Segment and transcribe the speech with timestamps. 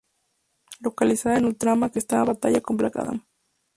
[0.79, 3.19] Localiza a Ultraman que está en batalla con Black Adam.